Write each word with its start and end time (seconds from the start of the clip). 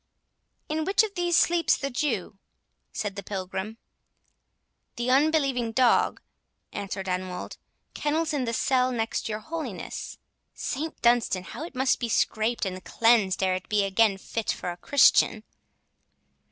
"In 0.67 0.83
which 0.83 1.03
of 1.03 1.13
these 1.13 1.37
sleeps 1.37 1.77
the 1.77 1.91
Jew?" 1.91 2.39
said 2.91 3.15
the 3.15 3.21
Pilgrim. 3.21 3.77
"The 4.95 5.11
unbelieving 5.11 5.71
dog," 5.73 6.21
answered 6.73 7.05
Anwold, 7.07 7.57
"kennels 7.93 8.33
in 8.33 8.45
the 8.45 8.51
cell 8.53 8.91
next 8.91 9.29
your 9.29 9.41
holiness.—St 9.41 10.99
Dunstan, 11.03 11.43
how 11.43 11.63
it 11.63 11.75
must 11.75 11.99
be 11.99 12.09
scraped 12.09 12.65
and 12.65 12.83
cleansed 12.83 13.43
ere 13.43 13.53
it 13.53 13.69
be 13.69 13.83
again 13.83 14.17
fit 14.17 14.51
for 14.51 14.71
a 14.71 14.77
Christian!" 14.77 15.43